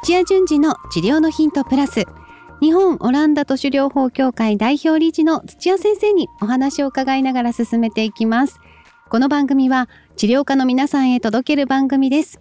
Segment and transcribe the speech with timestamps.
[0.00, 2.06] 土屋順次の治療のヒントプラス。
[2.62, 8.58] 日本オランダ都市療法協会代表理事の土屋先生にお話を伺いながら進めていきます。
[9.10, 12.40] この番組は治療家の皆さんへ届ける番組です。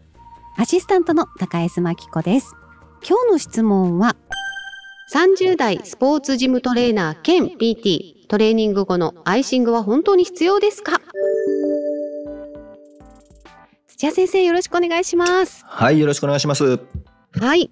[0.57, 2.55] アシスタントの高江真紀子です。
[3.05, 4.15] 今日の質問は
[5.13, 11.01] 30代スポーツジムトレーナー兼 PT トレーニング後のアイシングは本当に必要ですか？
[13.87, 15.65] 土屋先生よろしくお願いします。
[15.67, 16.79] はいよろしくお願いします。
[17.39, 17.71] はい。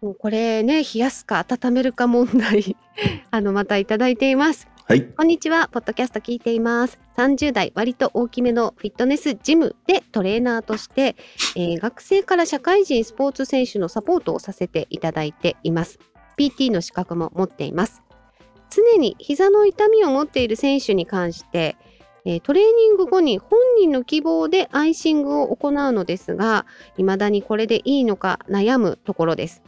[0.00, 2.76] もうこれね冷やすか温めるか問題
[3.30, 4.68] あのまたいただいています。
[4.84, 5.02] はい。
[5.02, 5.68] こんにちは。
[5.68, 6.98] ポッドキャスト聞いています。
[7.16, 11.16] 30代割と大きめのフィットネスジムでトレーナーとして、
[11.56, 15.98] えー学生から社会人スポーツ選手のサポートをさせていただいています。
[16.38, 18.02] PT の資格も持っています。
[18.70, 21.76] 常に膝の痛みを持っている選手に関して
[22.28, 29.62] えートレーニング後に本人の希望でアイシングを行うのですが未だにこれでいいのか悩むところです。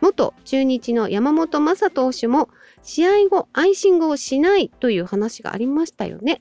[0.00, 2.48] 元中日の山本昌投手も
[2.82, 6.40] 試合後アイシングをしないという話がありましたよね。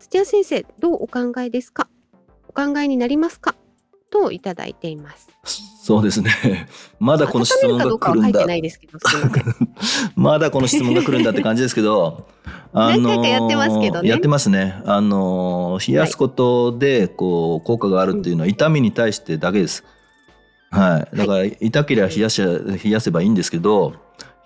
[0.00, 1.88] 土屋先生どうお考えですか？
[2.48, 3.54] お考えになりますか？
[4.10, 5.28] といただいています。
[5.82, 6.66] そうですね。
[6.98, 8.40] まだこの質問が来るんだ。
[10.16, 12.26] まだこの質問が来るんだって感じですけど
[12.74, 14.08] 何回かやってますけどね。
[14.08, 14.74] やってますね。
[14.84, 19.84] あのー冷やすことでこう効果があるっていうのは痛みに対してだけです。
[20.70, 21.16] はい。
[21.16, 23.94] だから痛ければ冷やし冷やせばいいんですけど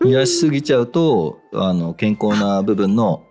[0.01, 3.25] 冷やしすぎちゃうとあの健康な部分の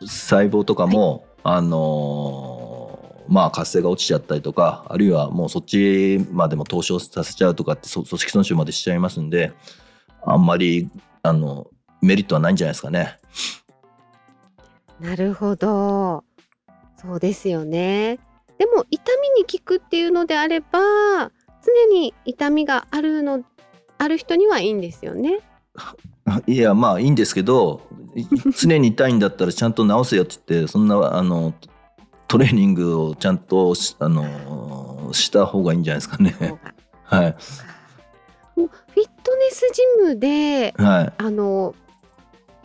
[0.00, 2.94] 細胞とかも、あのー
[3.26, 9.52] まあ活性が落ちちゃったりとかあるいはもうそっちまでも凍傷させちゃうとかってそ組織損傷までしちゃいますんで
[10.26, 10.90] あんまり
[11.22, 11.68] あの
[12.02, 13.18] メリットはないんじゃないですかね。
[15.04, 16.24] なるほど。
[16.96, 18.18] そうですよね。
[18.58, 20.80] でも痛みに効くっていうのであれば
[21.62, 23.44] 常に痛みがあるの
[23.98, 25.40] ある人にはいいんですよね。
[26.46, 27.82] いやまあいいんですけど
[28.14, 28.24] い
[28.56, 31.52] 常に痛いんだったらちゃんと治せよって言ってそんなあの
[32.26, 36.34] トレーニングをちゃんとしあのした方がいいんじゃないですかね。
[37.04, 37.36] はい。
[38.56, 41.12] もうフィットネスジムではい。
[41.18, 41.74] あの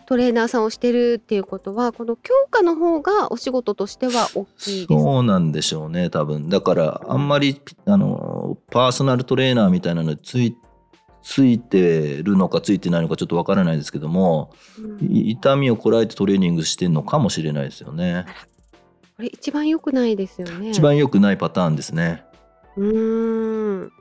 [0.09, 6.49] トレーナーさんをしてるっていうことはこの強化の方がお仕事としては大きいですそうなんでしょうね多分。
[6.49, 10.57] だからあんまりあのパーソナルトレーナーみたいなのについ
[11.21, 14.97] ついてるのかついてないのかちょっとわからないですけどもうん。
[15.05, 18.25] い痛みをこらえてトレーニングしてるのかもしれないですよね。
[19.15, 20.71] これ一番良くないですよね。
[20.71, 22.23] 一番良くないパターンですね。
[22.77, 23.91] うーん。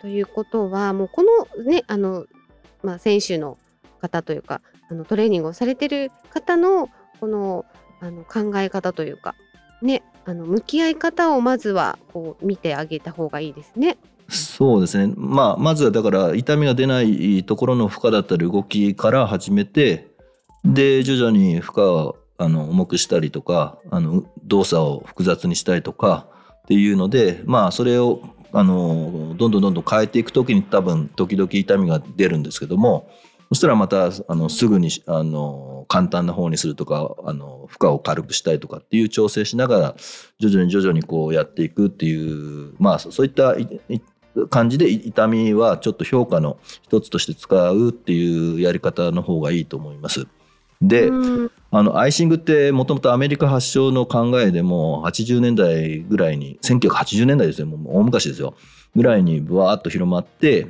[0.00, 2.24] ということはもうこのねあの、
[2.82, 3.58] まあ、選手の
[4.00, 6.88] 方というかあのトレーニングをされてる方の
[7.20, 7.64] この
[8.00, 9.34] あの考え方というか
[9.82, 13.98] ねあの向き合い方をまずはこう見てあげた方がいいですね。
[14.28, 20.06] そうですね、まあ、まずはだから痛みが出ないところの負荷だったり動きから始めて
[20.64, 26.28] で徐々に負荷をあの重くしたりとかあの動作を複雑にしたりとか
[26.62, 28.22] っていうのでまあそれを
[28.52, 33.10] あのどんどんどんどん変えていく時に多分時々痛みが出るんですけども
[33.50, 39.94] そしたらまたあのすぐにあの簡単な方にするとかあの負荷を軽くしたりとかっていう調整しながら
[40.38, 44.00] 徐々に徐々にこうやっていくっていうまあそういったいい
[44.48, 50.26] 感じで痛みはちょっと評価の一つとして使うっていうやり方の方がいいと思います。
[50.80, 51.50] で、うん。
[51.72, 57.66] あのアイシングってもともとアメリカ発祥の考えでも80年代ぐらいに1980年代ですよ。
[57.66, 58.54] もう大昔ですよ。
[58.96, 60.66] ぐらいにブワーッと広まって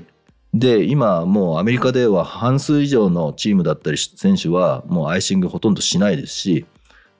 [0.53, 6.67] で今もうアメリカでは半数以上のチームだったり選手はもうアイシングほとんどしないですし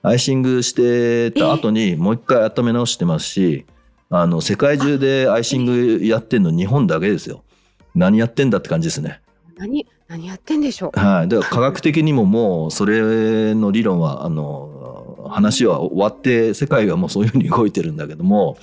[0.01, 3.65] アイシングしてた後にもう一回温め直してますし
[4.09, 7.43] あの世界中でアイシングやってんの日本だけですよ
[7.95, 9.21] 何やってんだって感じですね。
[9.57, 10.99] 何何やってんでしょう。
[10.99, 18.57] はい、だから科学的にももうそれの理論はあの話は終わって世界はもうそういうふうに動いてるんだけども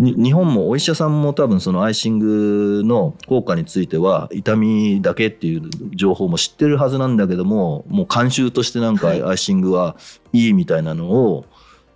[0.00, 9.96] 日本もお医者さんも多分そのアイシングの効果については痛みだけっていう情報も知ってるはずなんだけどももう慣習としてなんかはいアイシングは
[10.32, 11.44] いいみたいなのを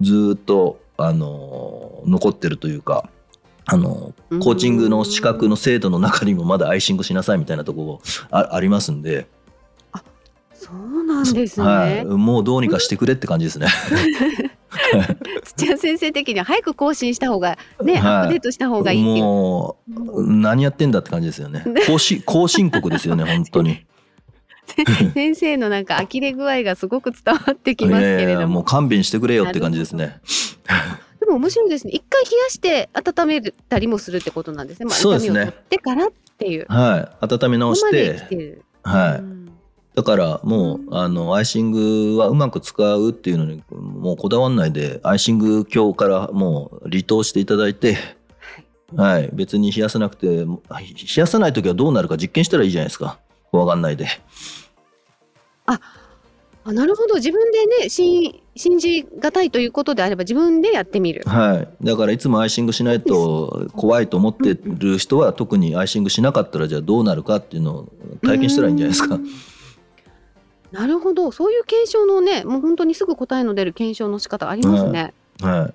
[0.02, 3.08] ずっとあの残ってるというか。
[3.66, 4.12] あの
[4.42, 9.26] コーチングの資格の制度の中にもまだアイシングしなさいみたいなところあありますんで、
[10.52, 11.66] そうなんですね。
[11.66, 13.68] はい、もうどうにかしてくれって感じですね。
[15.56, 19.24] 土屋先生的には早く更新した方がね、はいアップデートした方がいいっていう。
[19.24, 21.64] もう何やってんだって感じですよね。
[21.86, 23.84] 後進後進国ですよね 本当に。
[25.14, 28.54] 先生のなんか呆れ具合がすごく伝わってきますけれいやいやども。
[28.54, 30.20] もう勘弁してくれよって感じですね。
[31.20, 31.92] でも面白いですね。
[31.92, 34.86] 一回冷やして温めたりもするってことなんですね。
[34.86, 36.66] まあ、そうですね痛みを取ってからっていう。
[36.68, 38.60] はい温め直して。
[38.82, 39.44] はいうん
[39.94, 43.62] だからもうあのアイシングはうまく使うっていうのに
[44.04, 47.96] もうこだわんないでアイシング鏡からもう離島していただいて、
[48.94, 49.22] はい。
[49.22, 50.46] はい、別に冷やさなくて冷
[51.16, 53.18] やさない時はどうなるか実験したらいいじゃないですか。
[53.50, 54.06] 怖がんないで。
[55.64, 55.80] あ
[56.66, 57.14] なるほど。
[57.14, 61.22] 自分でね信信じがたいということであれば自分でやってみる。
[61.26, 61.84] はい。
[61.84, 67.92] だからいつもアイシングしないと怖いと思ってる人は特にアイシングしなかったらじゃあどうなるかっていうのを
[68.22, 69.14] 体験したらいいんじゃないですか。
[69.14, 69.26] うん
[70.74, 71.30] なるほど。
[71.32, 75.14] そういう検証のねもう本当にすぐ答えの出る検証の仕方ありますね。
[75.40, 75.72] は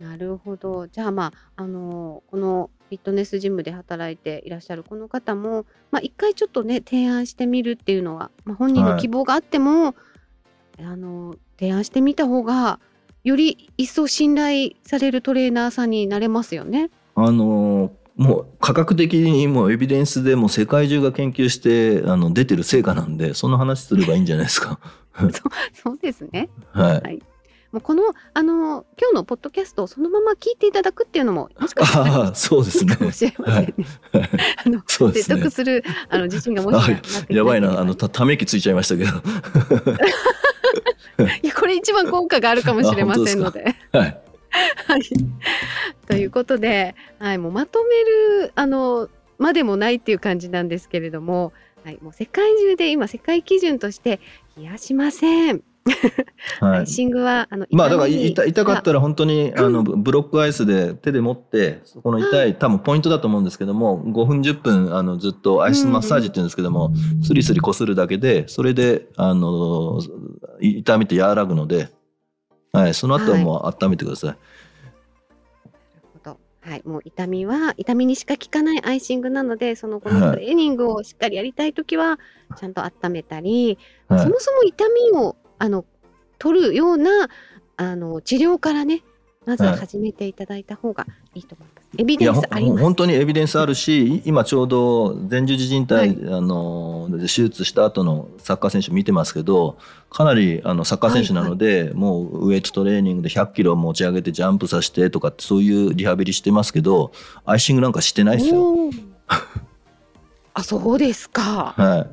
[0.00, 0.02] い。
[0.02, 0.86] なるほど。
[0.88, 9.96] じゃあまああのこのフィットネスジムで働いていらっしゃるこの方も、まあ、一回ちょっとね提案してみるっていうのは、まあ、本人の希望があっても、
[10.78, 12.78] あの提案してみた方が
[13.24, 16.90] より一層信頼されるトレーナーさんになれますよね。
[17.16, 24.78] あのもう科学的にもうエビデンスでもう世界中が研究してあの出てる成果なんでその話すればいいんじゃないですか。
[25.74, 26.48] そうですね。
[26.72, 27.22] はい。
[27.72, 28.02] もうこの
[28.32, 33.04] あの今日のポッドキャストをそのまま聞いていただくっていうのももしかしたらそうですねいいか。
[33.04, 33.74] もしれませんね。
[34.64, 35.50] あの説得。
[35.50, 36.96] するあの自信がもし
[37.28, 39.10] やばいなあのたため息ついちゃいましたけど。
[41.42, 43.74] いやこれ一番効果があるかもしれませんので。
[43.92, 44.20] はい。
[44.86, 45.00] はい、
[46.06, 49.08] ということで、はい、もうまとめるあの
[49.38, 51.52] までもないっていう感じなんですけれども、
[51.84, 54.20] はい、もう世界中で今世界基準として
[54.56, 55.62] 冷やしません。
[56.60, 56.82] ア はい。
[56.84, 70.00] イシングはあのまあだから痛かったら本当にあのブロックアイスで手で持ってそこの痛い多分ポイントだと思うんですけども5分10分あのずっとアイスマッサージって言うんですけどもスリスリこするだけでそれであの
[70.60, 71.88] 痛みって和らぐので、
[72.76, 74.30] はい、その後はもう温めてください。
[74.30, 74.38] なる
[76.12, 76.38] ほど。
[76.60, 82.18] はい、もう痛みは痛みにしか効かないアイシングなのでその後のトレーニングをしっかりやりたい時は
[82.56, 83.78] ちゃんと温めたり、
[84.08, 84.20] はい。
[84.20, 85.84] そもそも痛みをあの
[86.38, 87.28] 取るような
[87.76, 89.02] あの治療からね
[89.46, 91.86] まずははい始めていただいた方がいいと思います。
[91.98, 92.82] エビデンスあります？
[92.82, 99.78] 本当にエビデンスあるし今ちょうど前十字靭帯、はいあの手術した後のサッカー選手見てますけど
[100.10, 107.12] かなりあのサッカー選手なので、もうウエイトトレーニングで100キロ持ち上げてジャンプさせてとかってそういうリハビリしてますけど
[107.44, 108.74] アイシングなんかしてないですよ。
[110.54, 111.74] あそうですか。
[111.76, 112.06] は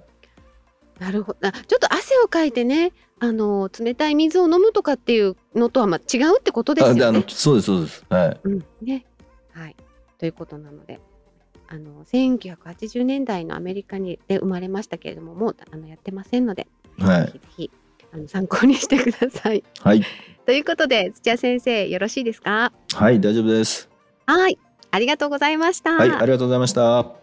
[1.00, 1.40] いなるほど。
[1.48, 2.92] あちょっと汗をかいてね
[3.24, 7.24] あの冷たい水を飲むとかっていうのとはまあ違うってことですよね。
[7.30, 8.06] そうですそうです。
[8.10, 9.06] はいうん、ね。
[9.54, 9.78] はい。
[10.18, 11.00] ということなので、
[11.70, 16.68] あの1980年代のアメリカにで生まれましたけれども、もうあのやってませんので、
[17.00, 17.72] はいぜひぜひ
[18.14, 19.64] あの参考にしてください。
[19.80, 20.04] はい
[20.46, 22.74] ということで、土屋先生、よろしいですか？
[22.94, 23.90] はい大丈夫です。
[24.26, 24.60] はい。
[24.92, 25.94] ありがとうございました。
[25.94, 27.23] はいありがとうございました。